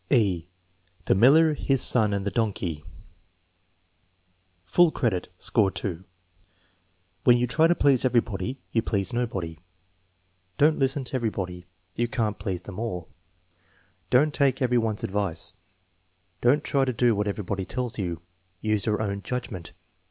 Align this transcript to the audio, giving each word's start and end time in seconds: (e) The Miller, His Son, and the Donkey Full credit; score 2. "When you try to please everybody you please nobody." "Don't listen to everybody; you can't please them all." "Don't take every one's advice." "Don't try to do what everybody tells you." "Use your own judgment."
(e) 0.09 0.47
The 1.05 1.13
Miller, 1.13 1.53
His 1.53 1.79
Son, 1.83 2.11
and 2.11 2.25
the 2.25 2.31
Donkey 2.31 2.83
Full 4.65 4.89
credit; 4.89 5.29
score 5.37 5.69
2. 5.69 6.03
"When 7.23 7.37
you 7.37 7.45
try 7.45 7.67
to 7.67 7.75
please 7.75 8.03
everybody 8.03 8.59
you 8.71 8.81
please 8.81 9.13
nobody." 9.13 9.59
"Don't 10.57 10.79
listen 10.79 11.03
to 11.03 11.15
everybody; 11.15 11.67
you 11.95 12.07
can't 12.07 12.39
please 12.39 12.63
them 12.63 12.79
all." 12.79 13.09
"Don't 14.09 14.33
take 14.33 14.59
every 14.59 14.79
one's 14.79 15.03
advice." 15.03 15.53
"Don't 16.41 16.63
try 16.63 16.83
to 16.83 16.93
do 16.93 17.13
what 17.13 17.27
everybody 17.27 17.63
tells 17.65 17.99
you." 17.99 18.21
"Use 18.59 18.87
your 18.87 19.03
own 19.03 19.21
judgment." 19.21 19.71